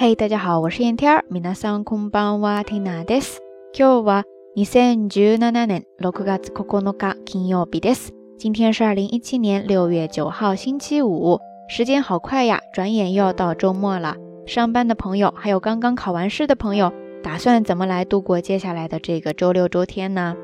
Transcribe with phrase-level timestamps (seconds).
[0.00, 1.24] 嘿，大家好，我是燕天儿。
[1.30, 3.40] 皆さんこんばんは、ティナです。
[3.72, 4.24] 今日は
[4.54, 8.12] 二千十七年六月九日金曜日です。
[8.38, 11.40] 今天是二零一七年六月九号星期五。
[11.68, 14.16] 时间好快呀，转眼又要到周末了。
[14.46, 16.92] 上班的朋友，还有刚刚考完试的朋友，
[17.22, 20.36] 打算怎么来度过接下来的这个周六周天呢？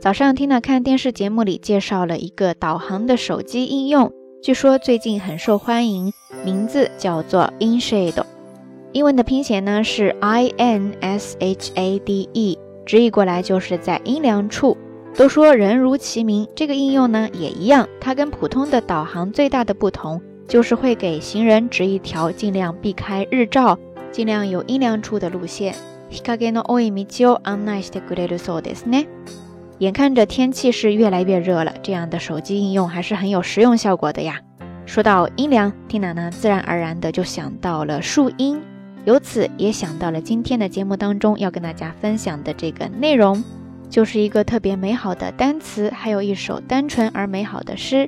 [0.00, 4.12] 早上听了看电视节目里介绍了一个导航的手机应用，
[4.42, 6.12] 据说最近很受欢迎，
[6.44, 8.24] 名字叫做 InShade。
[8.93, 14.77] 英文的拼写呢是 I N S H A D E，直译过来就是在阴凉处。
[15.15, 17.87] 都说人如其名，这个应用呢也一样。
[18.01, 23.79] 它跟普通的导航最大的不同，就是会给行人指一条尽量避开日照、
[24.11, 25.73] 尽量有阴凉处的路线。
[29.79, 34.41] 眼看着天气是越来越热了，这样的手机应用还是很有实用效果的呀。
[34.85, 38.61] 说到阴凉，Tina 呢自然而然的就想到了树荫。
[39.05, 43.43] 由此也想到了今天的节目当中要跟大家分享的这个内容，
[43.89, 48.07] 就是一个特别美好的单词，还有一首单纯而美好的诗。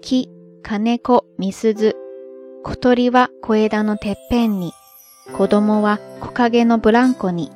[0.00, 0.28] 木、
[0.62, 1.94] 金子、みすず。
[2.62, 4.72] 小鳥は小枝のてっぺんに、
[5.36, 7.50] 子供は木陰のブランコに、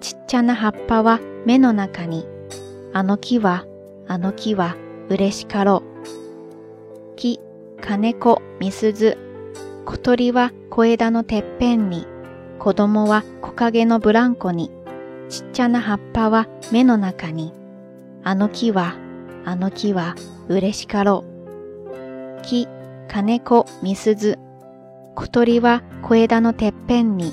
[0.00, 2.26] ちっちゃな葉っぱは目の中に。
[2.92, 3.64] あの木は、
[4.08, 4.76] あの木は
[5.08, 5.82] 嬉しかろ
[7.14, 7.16] う。
[7.16, 7.40] 木、
[7.80, 9.16] 金子、みすず。
[9.86, 12.06] 小鳥は小枝のてっぺんに、
[12.58, 14.70] 子供は木陰のブランコに、
[15.29, 17.53] ちっちゃな葉っぱは目の中に。
[18.23, 18.95] あの木は、
[19.45, 20.15] あの木は
[20.47, 22.41] 嬉しかろう。
[22.43, 22.67] 木、
[23.07, 24.39] 金子、みすず。
[25.15, 27.31] 小鳥は小枝のてっぺんに、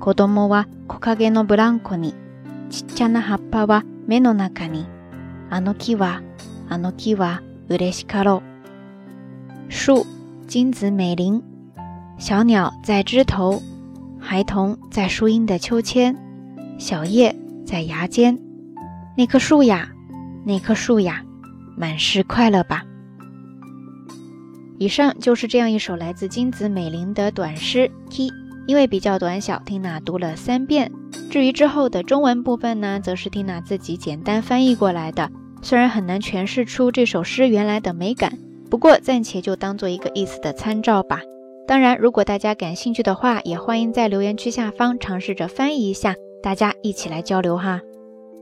[0.00, 2.14] 子供は木陰のブランコに、
[2.70, 4.86] ちっちゃな葉っぱは目の中に。
[5.50, 6.22] あの木は、
[6.68, 8.42] あの木は嬉しかろ
[9.68, 9.72] う。
[9.72, 10.04] 树，
[10.48, 11.42] 金子美玲，
[12.18, 13.60] 小鸟在枝头，
[14.18, 16.16] 孩童在树荫的秋千，
[16.80, 18.36] 小叶在芽尖。
[19.16, 19.90] 那棵树呀，
[20.44, 21.22] 那棵树呀，
[21.76, 22.82] 满是快乐吧。
[24.78, 27.90] 以上就是这样一首来自金子美玲的短诗。
[28.10, 28.32] Key
[28.66, 30.90] 因为比较短小，缇娜读了三遍。
[31.30, 35.30] 至于之后的中文部分呢，则是缇娜自己简单翻译过来的。
[35.60, 38.38] 虽然很难诠释出这首诗原来的美感。
[38.70, 41.20] 不过暂且就当做一个意思的参照吧。
[41.66, 47.80] 当然，如果大家感兴趣的话，也欢迎在留言区下方尝试着翻译一下，大家一起来交流哈。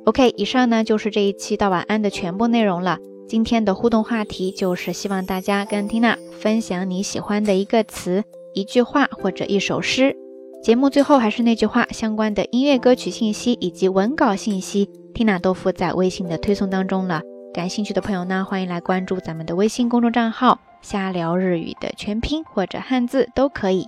[0.05, 2.99] OK，以上呢就是这一期到晚安的全部内容了。
[3.29, 10.17] 今天的互动话题就是希望大家跟 Tina 分享你喜欢的一个词、一句话或者一首诗。
[10.63, 17.21] 节目最后还是那句话，相关的音乐歌曲信息以及文稿信息，Tina 都附在微信的推送当中了。
[17.53, 23.87] 感兴趣的朋友呢，欢迎来关注咱们的微信公众账号“瞎聊日语”的全拼或者汉字都可以。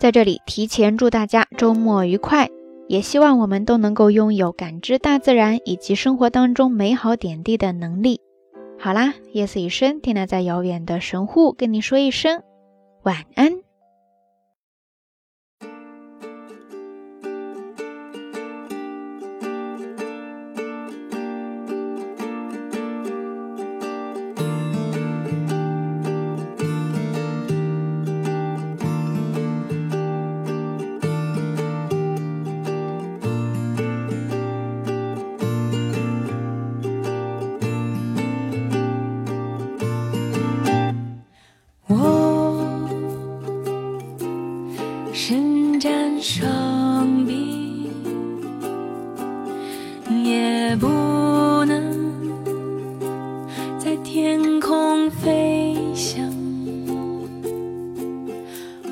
[0.00, 2.48] 在这里提前祝大家周末愉快，
[2.88, 8.20] 也希望我们都能够拥有感知大自然以及生活当中美好点滴的能力。
[8.78, 12.42] 好啦，夜色已深，天娜在遥远的神户跟你说一声
[13.02, 13.65] 晚安。
[46.28, 47.88] 生命，
[50.24, 50.88] 也不
[51.66, 51.70] 能
[53.78, 56.28] 在天空飞翔，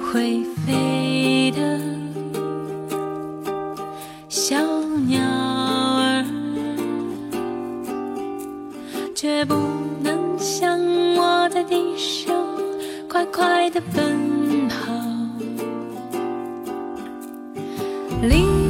[0.01, 1.81] 会飞的
[4.29, 4.57] 小
[5.09, 6.25] 鸟儿，
[9.13, 9.57] 却不
[10.05, 10.79] 能像
[11.17, 12.33] 我在地上
[13.09, 14.34] 快快的奔跑。
[18.29, 18.64] 林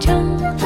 [0.00, 0.57] 唱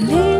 [0.00, 0.31] Leave